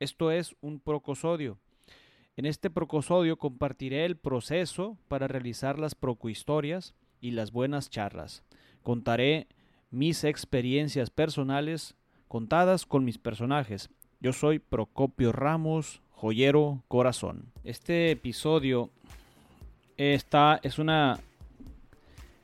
Esto 0.00 0.30
es 0.30 0.54
un 0.60 0.78
procosodio. 0.78 1.58
En 2.36 2.46
este 2.46 2.70
procosodio 2.70 3.36
compartiré 3.36 4.04
el 4.04 4.16
proceso 4.16 4.96
para 5.08 5.26
realizar 5.26 5.76
las 5.78 5.96
procohistorias 5.96 6.94
y 7.20 7.32
las 7.32 7.50
buenas 7.50 7.90
charlas. 7.90 8.44
Contaré 8.84 9.48
mis 9.90 10.22
experiencias 10.22 11.10
personales 11.10 11.96
contadas 12.28 12.86
con 12.86 13.04
mis 13.04 13.18
personajes. 13.18 13.90
Yo 14.20 14.32
soy 14.32 14.60
Procopio 14.60 15.32
Ramos, 15.32 16.00
joyero 16.12 16.84
corazón. 16.86 17.46
Este 17.64 18.12
episodio 18.12 18.90
está, 19.96 20.60
es 20.62 20.78
una 20.78 21.18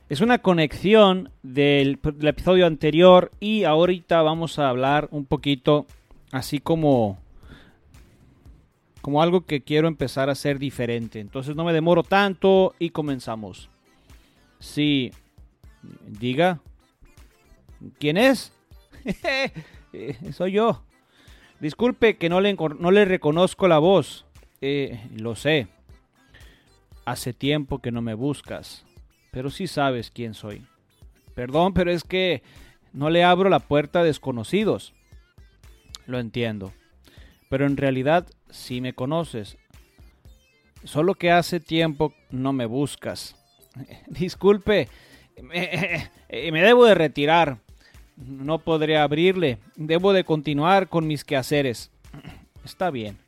es 0.09 0.21
una 0.21 0.39
conexión 0.39 1.31
del, 1.43 1.99
del, 2.03 2.29
episodio 2.29 2.67
anterior 2.67 3.31
y 3.41 3.65
ahorita 3.65 4.23
vamos 4.23 4.59
a 4.59 4.69
hablar 4.69 5.09
un 5.13 5.25
poquito 5.25 5.87
así 6.31 6.59
como 6.59 7.24
como 9.05 9.21
algo 9.21 9.45
que 9.45 9.61
quiero 9.61 9.87
empezar 9.87 10.31
a 10.31 10.33
hacer 10.33 10.59
diferente. 10.59 11.21
Entonces 11.21 11.55
no 11.55 11.65
me 11.65 11.75
demoro 11.75 12.03
tanto 12.03 12.75
y 12.79 12.89
comenzamos. 12.89 13.69
Sí, 14.59 15.13
diga. 16.07 16.61
¿Quién 17.99 18.17
es? 18.17 18.51
Soy 20.33 20.53
yo. 20.53 20.83
Disculpe 21.61 22.17
que 22.17 22.31
no 22.31 22.41
le, 22.41 22.55
no 22.55 22.91
le 22.91 23.05
reconozco 23.05 23.69
la 23.69 23.79
voz. 23.79 24.25
Eh, 24.63 24.99
lo 25.15 25.37
sé. 25.37 25.69
Hace 27.05 27.35
tiempo 27.35 27.81
que 27.81 27.93
no 27.93 28.01
me 28.01 28.15
buscas 28.15 28.87
pero 29.35 29.51
sí 29.51 29.67
sabes 29.67 30.13
quién 30.13 30.33
soy. 30.33 30.65
Perdón, 31.35 31.75
pero 31.75 31.91
es 31.91 32.05
que 32.05 32.45
no 32.93 33.11
le 33.11 33.25
abro 33.25 33.51
la 33.51 33.59
puerta 33.59 33.99
a 33.99 34.05
desconocidos. 34.05 34.95
Lo 36.07 36.21
entiendo. 36.21 36.73
Pero 37.51 37.67
en 37.67 37.77
realidad 37.77 38.29
sí 38.55 38.81
me 38.81 38.95
conoces. 38.95 39.59
Solo 40.85 41.15
que 41.15 41.31
hace 41.31 41.61
tiempo 41.61 42.15
no 42.31 42.53
me 42.53 42.67
buscas. 42.67 43.37
Disculpe, 44.07 44.89
me, 45.43 46.11
me, 46.53 46.63
debo 46.63 46.85
de 46.85 46.95
retirar. 46.95 47.59
No 48.17 48.59
podré 48.59 48.97
abrirle. 48.97 49.59
Debo 49.77 50.13
de 50.13 50.25
continuar 50.25 50.89
con 50.89 51.07
mis 51.07 51.25
quehaceres. 51.25 51.91
Está 52.65 52.91
bien. 52.91 53.19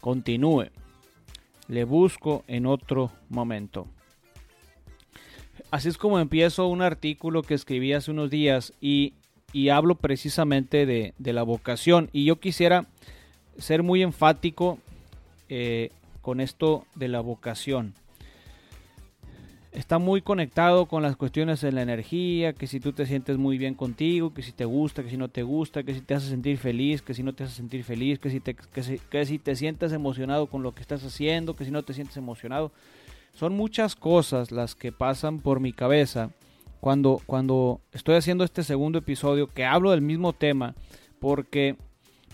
Continúe. 0.00 0.68
Le 1.68 1.84
busco 1.84 2.44
en 2.46 2.66
otro 2.66 3.12
momento. 3.28 3.86
Así 5.70 5.88
es 5.88 5.98
como 5.98 6.18
empiezo 6.18 6.66
un 6.66 6.82
artículo 6.82 7.42
que 7.42 7.54
escribí 7.54 7.92
hace 7.92 8.10
unos 8.10 8.30
días 8.30 8.72
y, 8.80 9.14
hablo 9.70 9.94
precisamente 9.96 10.84
de, 10.86 11.14
la 11.18 11.42
vocación. 11.42 12.10
Y 12.12 12.24
yo 12.24 12.40
quisiera 12.40 12.86
ser 13.60 13.82
muy 13.82 14.02
enfático 14.02 14.78
eh, 15.48 15.90
con 16.22 16.40
esto 16.40 16.84
de 16.94 17.08
la 17.08 17.20
vocación. 17.20 17.94
Está 19.72 19.98
muy 19.98 20.20
conectado 20.20 20.86
con 20.86 21.02
las 21.02 21.14
cuestiones 21.14 21.60
de 21.60 21.70
la 21.70 21.82
energía, 21.82 22.52
que 22.52 22.66
si 22.66 22.80
tú 22.80 22.92
te 22.92 23.06
sientes 23.06 23.38
muy 23.38 23.56
bien 23.56 23.74
contigo, 23.74 24.34
que 24.34 24.42
si 24.42 24.50
te 24.50 24.64
gusta, 24.64 25.04
que 25.04 25.10
si 25.10 25.16
no 25.16 25.28
te 25.28 25.44
gusta, 25.44 25.84
que 25.84 25.94
si 25.94 26.00
te 26.00 26.14
hace 26.14 26.28
sentir 26.28 26.58
feliz, 26.58 27.02
que 27.02 27.14
si 27.14 27.22
no 27.22 27.34
te 27.34 27.44
hace 27.44 27.54
sentir 27.54 27.84
feliz, 27.84 28.18
que 28.18 28.30
si 28.30 28.40
te, 28.40 28.54
que 28.54 28.98
que 28.98 29.26
si 29.26 29.38
te 29.38 29.54
sientes 29.54 29.92
emocionado 29.92 30.48
con 30.48 30.64
lo 30.64 30.74
que 30.74 30.82
estás 30.82 31.04
haciendo, 31.04 31.54
que 31.54 31.64
si 31.64 31.70
no 31.70 31.84
te 31.84 31.94
sientes 31.94 32.16
emocionado. 32.16 32.72
Son 33.32 33.54
muchas 33.54 33.94
cosas 33.94 34.50
las 34.50 34.74
que 34.74 34.90
pasan 34.90 35.38
por 35.38 35.60
mi 35.60 35.72
cabeza 35.72 36.30
cuando, 36.80 37.20
cuando 37.26 37.80
estoy 37.92 38.16
haciendo 38.16 38.42
este 38.42 38.64
segundo 38.64 38.98
episodio 38.98 39.46
que 39.46 39.64
hablo 39.64 39.92
del 39.92 40.00
mismo 40.00 40.32
tema 40.32 40.74
porque 41.20 41.76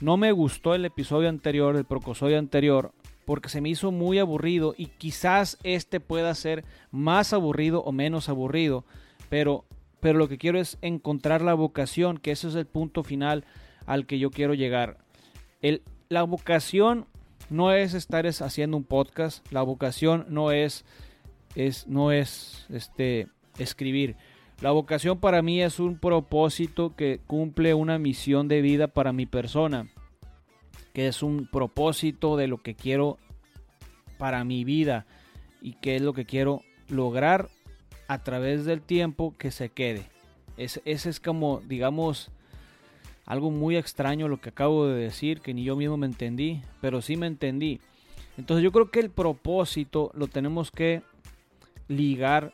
no 0.01 0.17
me 0.17 0.33
gustó 0.33 0.75
el 0.75 0.85
episodio 0.85 1.29
anterior, 1.29 1.77
el 1.77 1.85
procosodio 1.85 2.39
anterior, 2.39 2.93
porque 3.25 3.49
se 3.49 3.61
me 3.61 3.69
hizo 3.69 3.91
muy 3.91 4.19
aburrido 4.19 4.75
y 4.77 4.87
quizás 4.87 5.59
este 5.63 6.01
pueda 6.01 6.35
ser 6.35 6.65
más 6.91 7.33
aburrido 7.33 7.83
o 7.83 7.93
menos 7.93 8.29
aburrido, 8.29 8.85
pero, 9.29 9.65
pero 10.01 10.19
lo 10.19 10.29
que 10.29 10.39
quiero 10.39 10.61
es 10.61 10.79
encontrar 10.83 11.43
la 11.43 11.55
vocación, 11.55 12.19
que 12.19 12.31
ese 12.31 12.49
es 12.49 12.55
el 12.55 12.67
punto 12.67 13.03
final 13.03 13.45
al 13.87 14.07
que 14.07 14.19
yo 14.19 14.31
quiero 14.31 14.55
llegar. 14.55 14.99
El, 15.63 15.83
la 16.09 16.23
vocación 16.23 17.07
no 17.51 17.73
es 17.73 17.95
estar 17.95 18.27
haciendo 18.27 18.77
un 18.77 18.85
podcast, 18.85 19.51
la 19.51 19.63
vocación 19.63 20.27
no 20.29 20.53
es, 20.53 20.85
es, 21.55 21.87
no 21.87 22.13
es 22.13 22.67
este, 22.71 23.29
escribir. 23.59 24.17
La 24.61 24.71
vocación 24.71 25.19
para 25.19 25.43
mí 25.43 25.61
es 25.61 25.79
un 25.79 25.99
propósito 25.99 26.97
que 26.97 27.21
cumple 27.27 27.75
una 27.75 27.99
misión 27.99 28.49
de 28.49 28.63
vida 28.63 28.89
para 28.89 29.13
mi 29.13 29.27
persona, 29.27 29.89
que 30.95 31.09
es 31.09 31.23
un 31.23 31.47
propósito 31.47 32.37
de 32.39 32.47
lo 32.47 32.63
que 32.63 32.75
quiero 32.75 33.19
para 34.17 34.45
mi 34.45 34.65
vida 34.65 35.05
y 35.61 35.75
que 35.75 35.97
es 35.97 36.03
lo 36.03 36.15
que 36.15 36.25
quiero 36.25 36.63
lograr 36.89 37.51
a 38.09 38.23
través 38.23 38.65
del 38.65 38.81
tiempo 38.81 39.35
que 39.37 39.51
se 39.51 39.69
quede. 39.69 40.07
ese 40.57 40.81
es 40.87 41.21
como, 41.21 41.61
digamos, 41.67 42.31
algo 43.27 43.51
muy 43.51 43.77
extraño 43.77 44.29
lo 44.29 44.41
que 44.41 44.49
acabo 44.49 44.87
de 44.87 44.95
decir, 44.95 45.41
que 45.41 45.53
ni 45.53 45.65
yo 45.65 45.77
mismo 45.77 45.99
me 45.99 46.07
entendí, 46.07 46.63
pero 46.81 47.03
sí 47.03 47.17
me 47.17 47.27
entendí. 47.27 47.81
Entonces 48.39 48.65
yo 48.65 48.73
creo 48.73 48.91
que 48.91 49.01
el 49.01 49.11
propósito 49.11 50.11
lo 50.15 50.29
tenemos 50.29 50.71
que 50.71 51.03
ligar 51.89 52.53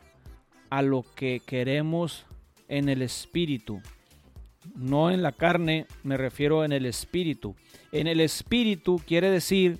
a 0.73 0.81
lo 0.81 1.05
que 1.15 1.39
queremos 1.45 2.25
en 2.67 2.89
el 2.89 3.03
espíritu. 3.03 3.79
No 4.75 5.11
en 5.11 5.21
la 5.21 5.31
carne, 5.31 5.85
me 6.01 6.17
refiero 6.17 6.65
en 6.65 6.71
el 6.71 6.87
espíritu. 6.87 7.55
En 7.91 8.07
el 8.07 8.19
espíritu 8.19 8.99
quiere 9.05 9.29
decir 9.29 9.79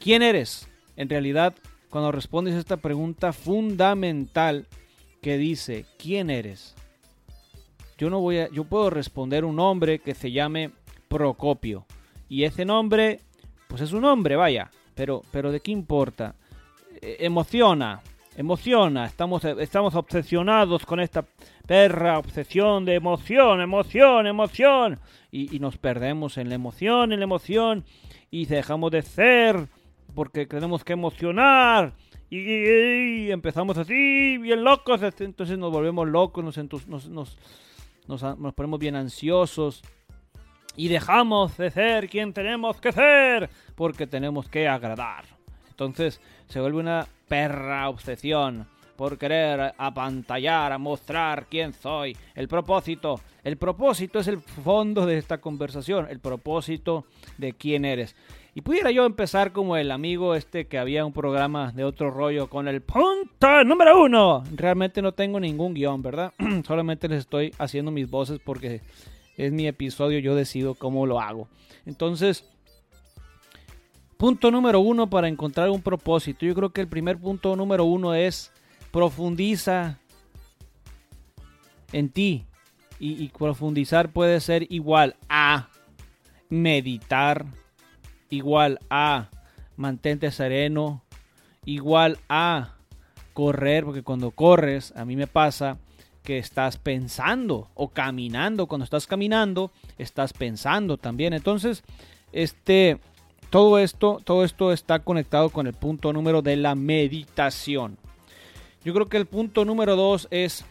quién 0.00 0.22
eres. 0.22 0.70
En 0.96 1.10
realidad, 1.10 1.54
cuando 1.90 2.12
respondes 2.12 2.54
a 2.54 2.60
esta 2.60 2.78
pregunta 2.78 3.34
fundamental 3.34 4.66
que 5.20 5.36
dice, 5.36 5.84
¿quién 5.98 6.30
eres? 6.30 6.74
yo 7.98 8.08
no 8.08 8.18
voy 8.18 8.38
a, 8.38 8.50
yo 8.50 8.64
puedo 8.64 8.88
responder 8.88 9.44
un 9.44 9.56
nombre 9.56 9.98
que 9.98 10.14
se 10.14 10.32
llame 10.32 10.70
Procopio. 11.08 11.84
Y 12.30 12.44
ese 12.44 12.64
nombre, 12.64 13.20
pues 13.68 13.82
es 13.82 13.92
un 13.92 14.00
nombre, 14.00 14.34
vaya. 14.34 14.70
Pero, 14.94 15.20
pero 15.30 15.52
¿de 15.52 15.60
qué 15.60 15.72
importa? 15.72 16.34
E, 17.02 17.18
emociona, 17.20 18.00
emociona. 18.36 19.06
Estamos, 19.06 19.44
estamos 19.44 19.94
obsesionados 19.94 20.86
con 20.86 21.00
esta 21.00 21.24
perra 21.66 22.18
obsesión 22.18 22.84
de 22.84 22.94
emoción, 22.94 23.60
emoción, 23.60 24.26
emoción. 24.26 24.98
Y, 25.30 25.58
nos 25.58 25.78
perdemos 25.78 26.38
en 26.38 26.48
la 26.48 26.54
emoción, 26.54 27.12
en 27.12 27.20
la 27.20 27.24
emoción. 27.24 27.84
Y 28.30 28.46
dejamos 28.46 28.90
de 28.90 29.02
ser 29.02 29.68
porque 30.14 30.46
tenemos 30.46 30.84
que 30.84 30.92
emocionar. 30.92 31.92
Y, 32.30 33.30
empezamos 33.30 33.78
así, 33.78 34.38
bien 34.38 34.64
locos. 34.64 35.00
Entonces 35.02 35.58
nos 35.58 35.70
volvemos 35.70 36.08
locos, 36.08 36.44
nos, 36.44 36.88
nos, 36.88 37.08
nos 37.08 37.38
nos, 38.06 38.54
ponemos 38.54 38.78
bien 38.78 38.96
ansiosos 38.96 39.82
y 40.76 40.88
dejamos 40.88 41.56
de 41.56 41.70
ser 41.70 42.08
quien 42.08 42.32
tenemos 42.32 42.80
que 42.80 42.92
ser 42.92 43.50
porque 43.74 44.06
tenemos 44.06 44.48
que 44.48 44.68
agradar. 44.68 45.24
Entonces 45.70 46.20
se 46.48 46.60
vuelve 46.60 46.80
una 46.80 47.06
perra 47.32 47.88
obsesión 47.88 48.66
por 48.94 49.16
querer 49.16 49.72
apantallar, 49.78 50.70
a 50.70 50.76
mostrar 50.76 51.46
quién 51.48 51.72
soy. 51.72 52.14
El 52.34 52.46
propósito, 52.46 53.20
el 53.42 53.56
propósito 53.56 54.18
es 54.18 54.28
el 54.28 54.38
fondo 54.38 55.06
de 55.06 55.16
esta 55.16 55.38
conversación, 55.38 56.08
el 56.10 56.20
propósito 56.20 57.06
de 57.38 57.54
quién 57.54 57.86
eres. 57.86 58.14
Y 58.54 58.60
pudiera 58.60 58.90
yo 58.90 59.06
empezar 59.06 59.52
como 59.52 59.78
el 59.78 59.92
amigo 59.92 60.34
este 60.34 60.66
que 60.66 60.76
había 60.76 61.06
un 61.06 61.14
programa 61.14 61.72
de 61.72 61.84
otro 61.84 62.10
rollo 62.10 62.50
con 62.50 62.68
el 62.68 62.82
punto 62.82 63.64
número 63.64 64.02
uno. 64.02 64.44
Realmente 64.54 65.00
no 65.00 65.12
tengo 65.12 65.40
ningún 65.40 65.72
guion, 65.72 66.02
¿verdad? 66.02 66.34
Solamente 66.66 67.08
les 67.08 67.20
estoy 67.20 67.54
haciendo 67.56 67.90
mis 67.90 68.10
voces 68.10 68.40
porque 68.44 68.82
es 69.38 69.52
mi 69.52 69.66
episodio, 69.66 70.18
yo 70.18 70.34
decido 70.34 70.74
cómo 70.74 71.06
lo 71.06 71.18
hago. 71.18 71.48
Entonces, 71.86 72.51
punto 74.22 74.52
número 74.52 74.78
uno 74.78 75.10
para 75.10 75.26
encontrar 75.26 75.68
un 75.68 75.82
propósito. 75.82 76.46
Yo 76.46 76.54
creo 76.54 76.70
que 76.70 76.80
el 76.80 76.86
primer 76.86 77.18
punto 77.18 77.56
número 77.56 77.84
uno 77.84 78.14
es 78.14 78.52
profundiza 78.92 79.98
en 81.90 82.08
ti. 82.08 82.46
y 83.00 83.26
profundizar 83.30 84.12
puede 84.12 84.38
ser 84.38 84.64
igual 84.72 85.16
a 85.28 85.70
meditar 86.48 87.46
igual 88.30 88.78
a 88.90 89.28
mantente 89.74 90.30
sereno, 90.30 91.02
igual 91.64 92.20
a 92.28 92.76
correr, 93.32 93.84
porque 93.84 94.04
cuando 94.04 94.30
corres, 94.30 94.92
a 94.94 95.04
mí 95.04 95.16
me 95.16 95.26
pasa 95.26 95.78
que 96.22 96.38
estás 96.38 96.76
pensando 96.76 97.70
o 97.74 97.88
caminando, 97.88 98.68
cuando 98.68 98.84
estás 98.84 99.08
caminando, 99.08 99.72
estás 99.98 100.32
pensando 100.32 100.96
también. 100.96 101.32
Entonces, 101.32 101.82
este 102.30 103.00
todo 103.52 103.78
esto, 103.78 104.18
todo 104.24 104.44
esto 104.44 104.72
está 104.72 105.00
conectado 105.00 105.50
con 105.50 105.66
el 105.66 105.74
punto 105.74 106.14
número 106.14 106.40
de 106.40 106.56
la 106.56 106.74
meditación. 106.74 107.98
Yo 108.82 108.94
creo 108.94 109.10
que 109.10 109.18
el 109.18 109.26
punto 109.26 109.66
número 109.66 109.94
dos 109.94 110.26
es 110.30 110.64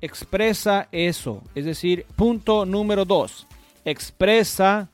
expresa 0.00 0.88
eso. 0.92 1.42
Es 1.54 1.66
decir, 1.66 2.06
punto 2.16 2.64
número 2.64 3.04
dos, 3.04 3.46
expresa 3.84 4.88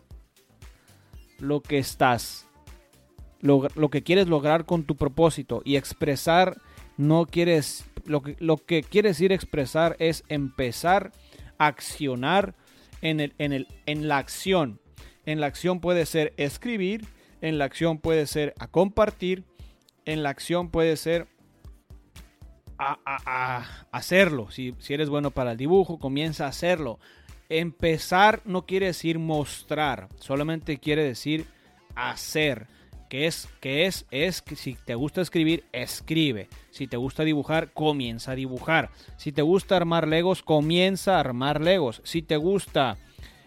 lo 1.39 1.61
que 1.61 1.79
estás, 1.79 2.49
lo, 3.41 3.69
lo 3.77 3.89
que 3.89 4.03
quieres 4.03 4.27
lograr 4.27 4.65
con 4.65 4.83
tu 4.83 4.97
propósito. 4.97 5.63
Y 5.65 5.77
expresar 5.77 6.61
no 6.97 7.25
quieres, 7.25 7.85
lo 8.05 8.21
que, 8.21 8.35
lo 8.41 8.57
que 8.57 8.83
quiere 8.83 9.11
decir 9.11 9.31
expresar 9.31 9.95
es 10.01 10.25
empezar 10.29 11.13
a 11.57 11.69
accionar 11.69 12.57
en, 13.01 13.21
el, 13.21 13.33
en, 13.39 13.53
el, 13.53 13.69
en 13.87 14.09
la 14.09 14.19
acción. 14.19 14.81
En 15.25 15.41
la 15.41 15.47
acción 15.47 15.79
puede 15.79 16.05
ser 16.05 16.35
escribir, 16.37 17.07
en 17.41 17.59
la 17.59 17.65
acción 17.65 17.99
puede 17.99 18.27
ser 18.27 18.55
a 18.59 18.69
compartir, 18.69 19.45
en 20.05 20.23
la 20.23 20.31
acción 20.31 20.71
puede 20.71 20.97
ser 20.97 21.29
a, 22.79 23.65
hacerlo. 23.91 24.51
Si, 24.51 24.75
si, 24.79 24.95
eres 24.95 25.09
bueno 25.09 25.31
para 25.31 25.53
el 25.53 25.59
dibujo, 25.59 25.99
comienza 25.99 26.47
a 26.47 26.49
hacerlo. 26.49 26.99
Empezar 27.49 28.43
no 28.45 28.67
quiere 28.67 28.87
decir 28.87 29.19
mostrar, 29.19 30.09
solamente 30.17 30.79
quiere 30.79 31.03
decir 31.03 31.47
hacer. 31.95 32.67
Que 33.09 33.27
es, 33.27 33.49
que 33.61 33.87
es, 33.87 34.05
es 34.11 34.43
que 34.43 34.55
si 34.55 34.75
te 34.75 34.95
gusta 34.95 35.23
escribir, 35.23 35.65
escribe. 35.73 36.49
Si 36.71 36.87
te 36.87 36.99
gusta 36.99 37.25
dibujar, 37.25 37.73
comienza 37.73 38.33
a 38.33 38.35
dibujar. 38.35 38.91
Si 39.17 39.33
te 39.33 39.41
gusta 39.41 39.77
armar 39.77 40.07
legos, 40.07 40.43
comienza 40.43 41.17
a 41.17 41.21
armar 41.21 41.63
legos. 41.63 42.03
Si 42.05 42.21
te 42.21 42.37
gusta, 42.37 42.99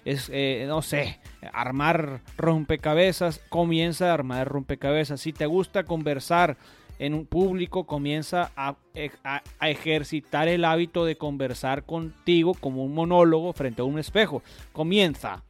es, 0.03 0.31
eh, 0.33 0.65
no 0.67 0.81
sé, 0.81 1.19
armar 1.53 2.21
rompecabezas, 2.37 3.39
comienza 3.49 4.09
a 4.09 4.13
armar 4.13 4.47
rompecabezas. 4.47 5.21
Si 5.21 5.33
te 5.33 5.45
gusta 5.45 5.83
conversar 5.83 6.57
en 6.99 7.15
un 7.15 7.25
público, 7.25 7.85
comienza 7.85 8.51
a, 8.55 8.75
ejercitar 9.61 10.47
el 10.47 10.63
hábito 10.65 11.03
de 11.03 11.17
conversar 11.17 11.83
contigo 11.83 12.53
como 12.53 12.83
un 12.83 12.93
monólogo 12.93 13.53
frente 13.53 13.81
a 13.81 13.85
un 13.85 13.97
espejo. 13.97 14.43
Comienza. 14.71 15.43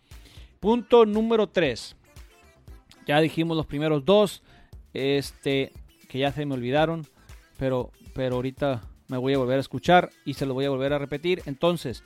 Punto 0.61 1.05
número 1.05 1.47
3. 1.47 1.97
Ya 3.05 3.19
dijimos 3.19 3.57
los 3.57 3.65
primeros 3.65 4.05
dos, 4.05 4.43
este, 4.93 5.73
que 6.07 6.19
ya 6.19 6.31
se 6.31 6.45
me 6.45 6.53
olvidaron, 6.53 7.05
pero, 7.57 7.91
pero 8.13 8.35
ahorita 8.35 8.83
me 9.09 9.17
voy 9.17 9.33
a 9.33 9.37
volver 9.37 9.57
a 9.57 9.61
escuchar 9.61 10.09
y 10.23 10.35
se 10.35 10.45
lo 10.45 10.53
voy 10.53 10.63
a 10.63 10.69
volver 10.69 10.93
a 10.93 10.99
repetir. 10.99 11.41
Entonces, 11.47 12.03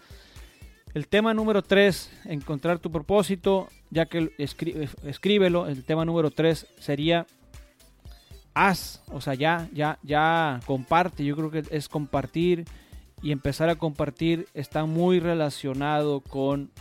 el 0.95 1.09
tema 1.09 1.33
número 1.33 1.61
3, 1.61 2.09
encontrar 2.23 2.79
tu 2.79 2.89
propósito, 2.89 3.67
ya 3.89 4.05
que 4.05 4.31
escríbelo. 5.03 5.67
El 5.67 5.83
tema 5.83 6.05
número 6.05 6.31
3 6.31 6.67
sería 6.79 7.27
haz, 8.53 9.03
o 9.11 9.19
sea, 9.19 9.33
ya, 9.33 9.67
ya, 9.73 9.99
ya 10.03 10.61
comparte. 10.65 11.25
Yo 11.25 11.35
creo 11.35 11.51
que 11.51 11.63
es 11.69 11.89
compartir 11.89 12.63
y 13.21 13.33
empezar 13.33 13.67
a 13.69 13.75
compartir 13.75 14.47
está 14.53 14.85
muy 14.85 15.19
relacionado 15.19 16.21
con 16.21 16.71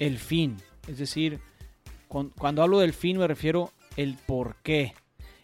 el 0.00 0.18
fin. 0.18 0.56
Es 0.88 0.98
decir, 0.98 1.38
cuando 2.08 2.62
hablo 2.62 2.80
del 2.80 2.92
fin 2.92 3.18
me 3.18 3.28
refiero 3.28 3.70
el 3.96 4.16
por 4.26 4.56
qué. 4.64 4.94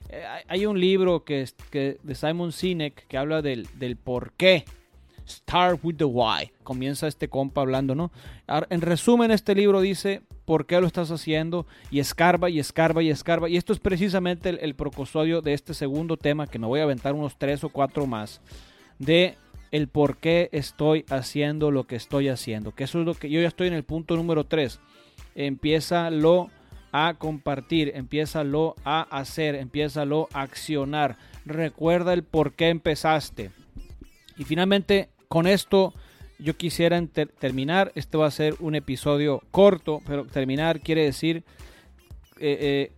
Eh, 0.09 0.25
hay 0.49 0.67
un 0.67 0.81
libro 0.81 1.23
que, 1.25 1.49
que 1.71 1.99
de 2.03 2.15
Simon 2.17 2.51
Sinek 2.51 3.07
que 3.07 3.19
habla 3.19 3.41
del, 3.41 3.69
del 3.79 3.97
por 3.97 4.33
qué. 4.33 4.65
Start 5.31 5.81
with 5.83 5.97
the 5.97 6.05
why. 6.05 6.53
Comienza 6.63 7.07
este 7.07 7.29
compa 7.29 7.61
hablando, 7.61 7.95
¿no? 7.95 8.11
En 8.69 8.81
resumen, 8.81 9.31
este 9.31 9.55
libro 9.55 9.81
dice 9.81 10.23
por 10.45 10.67
qué 10.67 10.81
lo 10.81 10.87
estás 10.87 11.11
haciendo 11.11 11.67
y 11.91 12.01
escarba 12.01 12.51
y 12.51 12.59
escarba 12.59 13.03
y 13.03 13.11
escarba. 13.11 13.49
Y 13.49 13.57
esto 13.57 13.73
es 13.73 13.79
precisamente 13.79 14.49
el, 14.49 14.59
el 14.61 14.75
procosodio 14.75 15.43
de 15.43 15.53
este 15.53 15.75
segundo 15.75 16.17
tema 16.17 16.47
que 16.47 16.59
me 16.59 16.67
voy 16.67 16.81
a 16.81 16.85
aventar 16.85 17.15
unos 17.15 17.37
tres 17.39 17.63
o 17.65 17.69
cuatro 17.69 18.07
más. 18.07 18.41
De 18.99 19.37
el 19.71 19.89
por 19.89 20.17
qué 20.17 20.49
estoy 20.53 21.05
haciendo 21.11 21.71
lo 21.71 21.85
que 21.85 21.97
estoy 21.97 22.29
haciendo. 22.29 22.73
Que 22.73 22.85
eso 22.85 23.01
es 23.01 23.07
lo 23.07 23.15
que 23.15 23.31
yo 23.31 23.41
ya 23.41 23.49
estoy 23.49 23.69
en 23.69 23.75
el 23.75 23.85
punto 23.85 24.17
número 24.17 24.45
tres. 24.45 24.81
Empieza 25.35 26.11
lo 26.11 26.51
a 26.93 27.15
compartir, 27.15 27.93
empiézalo 27.95 28.75
a 28.85 29.03
hacer, 29.03 29.55
empiézalo 29.55 30.29
a 30.33 30.43
accionar. 30.43 31.17
Recuerda 31.45 32.13
el 32.13 32.25
por 32.25 32.55
qué 32.55 32.69
empezaste. 32.69 33.51
Y 34.37 34.45
finalmente, 34.45 35.10
con 35.31 35.47
esto 35.47 35.95
yo 36.41 36.57
quisiera 36.57 37.01
terminar. 37.39 37.93
Este 37.95 38.19
va 38.19 38.27
a 38.27 38.33
ser 38.33 38.57
un 38.59 38.75
episodio 38.75 39.43
corto, 39.53 40.01
pero 40.05 40.27
terminar 40.27 40.81
quiere 40.81 41.05
decir... 41.05 41.45
Eh, 42.41 42.59
eh, 42.61 42.93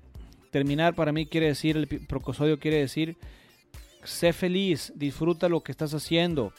terminar 0.50 0.94
para 0.94 1.12
mí 1.12 1.26
quiere 1.26 1.48
decir, 1.48 1.76
el 1.76 1.88
procosodio 2.06 2.58
quiere 2.58 2.78
decir, 2.78 3.16
sé 4.04 4.32
feliz, 4.32 4.92
disfruta 4.94 5.48
lo 5.48 5.62
que 5.62 5.72
estás 5.72 5.94
haciendo, 5.94 6.52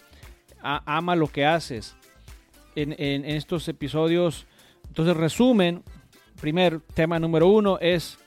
ama 0.61 1.15
lo 1.15 1.27
que 1.27 1.45
haces. 1.45 1.95
En, 2.75 3.23
estos 3.23 3.67
episodios, 3.67 4.47
entonces 4.87 5.15
resumen, 5.15 5.83
primer 6.41 6.81
tema 6.81 7.19
número 7.19 7.47
uno 7.47 7.77
es, 7.79 8.17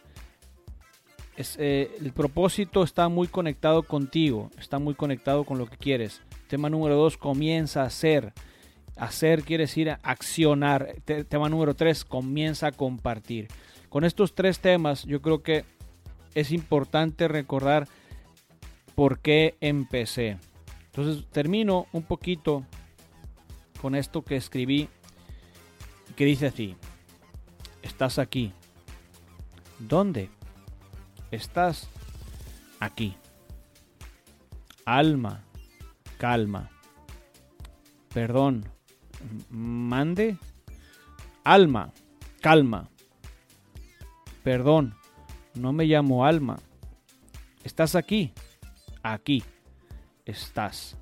eh, 1.37 1.91
el 2.01 2.13
propósito 2.13 2.85
está 2.85 3.09
muy 3.09 3.27
conectado 3.27 3.83
contigo, 3.83 4.51
está 4.59 4.79
muy 4.79 4.95
conectado 4.95 5.43
con 5.43 5.59
lo 5.59 5.67
que 5.67 5.77
quieres. 5.77 6.23
Tema 6.49 6.71
número 6.71 6.97
dos, 6.97 7.17
comienza 7.17 7.83
a 7.83 7.87
hacer. 7.87 8.33
Hacer 8.97 9.43
quiere 9.43 9.65
decir 9.65 9.91
accionar. 10.03 10.97
tema 11.29 11.49
número 11.49 11.75
tres, 11.75 12.05
comienza 12.05 12.69
a 12.69 12.73
compartir. 12.73 13.49
Con 13.89 14.05
estos 14.05 14.35
tres 14.35 14.61
temas 14.61 15.05
yo 15.05 15.21
creo 15.23 15.43
que 15.43 15.65
es 16.35 16.53
importante 16.53 17.29
recordar 17.29 17.89
por 18.95 19.21
qué 19.21 19.57
empecé. 19.61 20.39
Entonces 20.87 21.27
termino 21.31 21.87
un 21.93 22.03
poquito 22.03 22.65
con 23.81 23.95
esto 23.95 24.23
que 24.23 24.37
escribí 24.37 24.89
que 26.15 26.25
dice 26.25 26.47
así 26.47 26.77
estás 27.87 28.19
aquí. 28.19 28.53
¿Dónde? 29.79 30.29
Estás 31.31 31.89
aquí. 32.79 33.17
Alma, 34.85 35.45
calma. 36.19 36.71
Perdón. 38.13 38.65
Mande. 39.51 40.39
Alma, 41.45 41.93
calma. 42.41 42.89
Perdón, 44.43 44.95
no 45.55 45.73
me 45.73 45.85
llamo 45.85 46.25
Alma. 46.25 46.59
Estás 47.65 47.95
aquí. 47.95 48.33
Aquí 49.03 49.43
estás. 50.27 50.99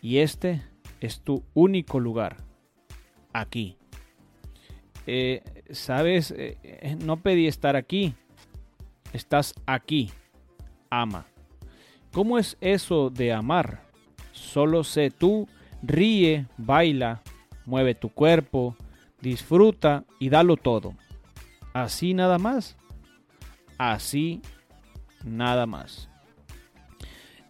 Y 0.00 0.18
este 0.18 0.62
es 1.00 1.20
tu 1.20 1.44
único 1.54 2.00
lugar. 2.00 2.38
Aquí. 3.32 3.76
Eh, 5.06 5.42
sabes, 5.70 6.30
eh, 6.30 6.56
eh, 6.62 6.96
no 6.96 7.18
pedí 7.18 7.46
estar 7.46 7.76
aquí, 7.76 8.14
estás 9.12 9.54
aquí, 9.66 10.10
ama. 10.88 11.26
¿Cómo 12.10 12.38
es 12.38 12.56
eso 12.62 13.10
de 13.10 13.30
amar? 13.30 13.83
Solo 14.54 14.84
sé 14.84 15.10
tú, 15.10 15.48
ríe, 15.82 16.46
baila, 16.56 17.22
mueve 17.66 17.96
tu 17.96 18.10
cuerpo, 18.10 18.76
disfruta 19.20 20.04
y 20.20 20.28
dalo 20.28 20.56
todo. 20.56 20.94
Así 21.72 22.14
nada 22.14 22.38
más. 22.38 22.76
Así 23.78 24.42
nada 25.24 25.66
más. 25.66 26.08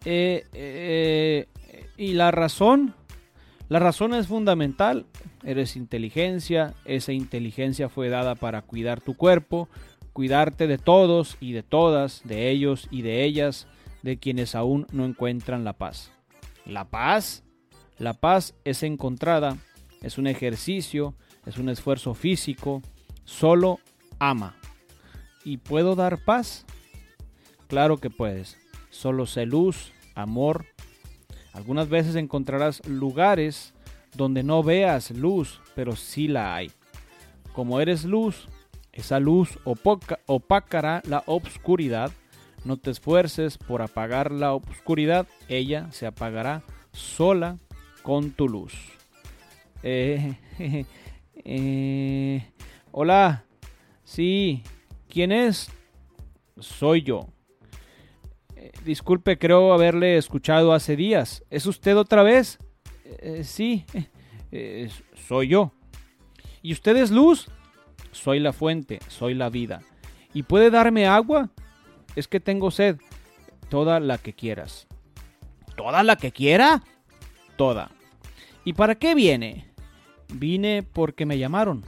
y 0.06 1.44
la 2.14 2.30
razón, 2.30 2.94
la 3.68 3.80
razón 3.80 4.14
es 4.14 4.26
fundamental 4.26 5.04
eres 5.44 5.76
inteligencia, 5.76 6.72
esa 6.86 7.12
inteligencia 7.12 7.90
fue 7.90 8.08
dada 8.08 8.34
para 8.34 8.62
cuidar 8.62 9.02
tu 9.02 9.14
cuerpo, 9.14 9.68
cuidarte 10.14 10.66
de 10.66 10.78
todos 10.78 11.36
y 11.38 11.52
de 11.52 11.62
todas, 11.62 12.22
de 12.24 12.48
ellos 12.48 12.88
y 12.90 13.02
de 13.02 13.24
ellas, 13.24 13.66
de 14.02 14.16
quienes 14.16 14.54
aún 14.54 14.86
no 14.90 15.04
encuentran 15.04 15.64
la 15.64 15.74
paz. 15.74 16.13
La 16.66 16.84
paz, 16.84 17.44
la 17.98 18.14
paz 18.14 18.54
es 18.64 18.82
encontrada, 18.82 19.56
es 20.02 20.18
un 20.18 20.26
ejercicio, 20.26 21.14
es 21.46 21.58
un 21.58 21.68
esfuerzo 21.68 22.14
físico, 22.14 22.82
solo 23.24 23.80
ama. 24.18 24.56
¿Y 25.44 25.58
puedo 25.58 25.94
dar 25.94 26.24
paz? 26.24 26.64
Claro 27.68 27.98
que 27.98 28.10
puedes. 28.10 28.56
Solo 28.90 29.26
sé 29.26 29.46
luz, 29.46 29.92
amor. 30.14 30.66
Algunas 31.52 31.88
veces 31.88 32.16
encontrarás 32.16 32.86
lugares 32.86 33.74
donde 34.16 34.42
no 34.42 34.62
veas 34.62 35.10
luz, 35.10 35.60
pero 35.74 35.96
sí 35.96 36.28
la 36.28 36.54
hay. 36.54 36.70
Como 37.52 37.80
eres 37.80 38.04
luz, 38.04 38.48
esa 38.92 39.20
luz 39.20 39.58
opacará 39.64 41.02
la 41.06 41.22
obscuridad. 41.26 42.12
No 42.64 42.76
te 42.76 42.90
esfuerces 42.90 43.58
por 43.58 43.82
apagar 43.82 44.30
la 44.32 44.52
obscuridad, 44.52 45.26
ella 45.48 45.90
se 45.92 46.06
apagará 46.06 46.62
sola 46.92 47.58
con 48.02 48.30
tu 48.30 48.48
luz. 48.48 48.74
Eh, 49.82 50.34
eh, 51.44 52.46
hola, 52.90 53.44
sí, 54.04 54.62
¿quién 55.08 55.32
es? 55.32 55.70
Soy 56.58 57.02
yo. 57.02 57.28
Eh, 58.56 58.72
disculpe, 58.84 59.38
creo 59.38 59.72
haberle 59.72 60.16
escuchado 60.16 60.72
hace 60.72 60.96
días. 60.96 61.44
¿Es 61.50 61.66
usted 61.66 61.96
otra 61.96 62.22
vez? 62.22 62.58
Eh, 63.04 63.44
sí, 63.44 63.84
eh, 64.52 64.88
soy 65.28 65.48
yo. 65.48 65.72
¿Y 66.62 66.72
usted 66.72 66.96
es 66.96 67.10
luz? 67.10 67.48
soy 68.14 68.40
la 68.40 68.52
fuente, 68.52 69.00
soy 69.08 69.34
la 69.34 69.50
vida. 69.50 69.82
¿Y 70.32 70.44
puede 70.44 70.70
darme 70.70 71.06
agua? 71.06 71.50
Es 72.16 72.28
que 72.28 72.40
tengo 72.40 72.70
sed, 72.70 72.96
toda 73.68 74.00
la 74.00 74.18
que 74.18 74.32
quieras. 74.32 74.86
¿Toda 75.76 76.02
la 76.02 76.16
que 76.16 76.32
quiera? 76.32 76.82
Toda. 77.56 77.90
¿Y 78.64 78.72
para 78.72 78.94
qué 78.94 79.14
viene? 79.14 79.72
Vine 80.32 80.82
porque 80.82 81.26
me 81.26 81.38
llamaron. 81.38 81.84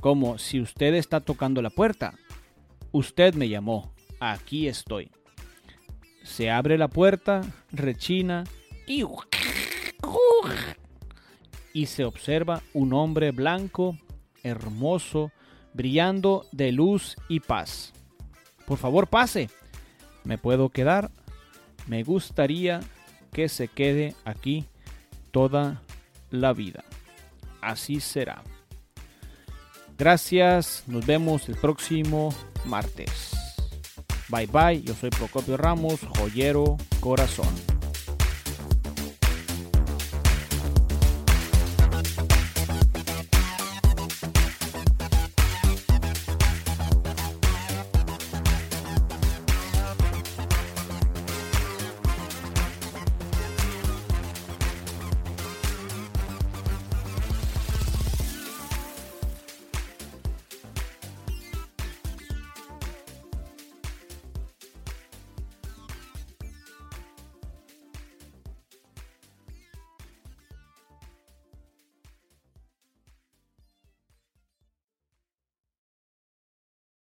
Como 0.00 0.38
si 0.38 0.60
usted 0.60 0.94
está 0.94 1.20
tocando 1.20 1.62
la 1.62 1.70
puerta. 1.70 2.14
Usted 2.92 3.34
me 3.34 3.48
llamó. 3.48 3.92
Aquí 4.20 4.68
estoy. 4.68 5.10
Se 6.22 6.50
abre 6.50 6.78
la 6.78 6.88
puerta, 6.88 7.42
rechina 7.72 8.44
y, 8.86 9.04
y 11.72 11.86
se 11.86 12.04
observa 12.04 12.62
un 12.72 12.92
hombre 12.92 13.32
blanco, 13.32 13.98
hermoso, 14.44 15.32
brillando 15.74 16.46
de 16.52 16.70
luz 16.70 17.16
y 17.28 17.40
paz. 17.40 17.92
Por 18.66 18.78
favor, 18.78 19.06
pase. 19.06 19.50
¿Me 20.24 20.38
puedo 20.38 20.68
quedar? 20.68 21.10
Me 21.86 22.02
gustaría 22.02 22.80
que 23.32 23.48
se 23.48 23.68
quede 23.68 24.14
aquí 24.24 24.66
toda 25.30 25.82
la 26.30 26.52
vida. 26.52 26.84
Así 27.60 28.00
será. 28.00 28.42
Gracias, 29.98 30.84
nos 30.86 31.06
vemos 31.06 31.48
el 31.48 31.56
próximo 31.56 32.34
martes. 32.64 33.32
Bye 34.28 34.46
bye, 34.46 34.82
yo 34.82 34.94
soy 34.94 35.10
Procopio 35.10 35.56
Ramos, 35.56 36.00
joyero 36.16 36.76
corazón. 37.00 37.71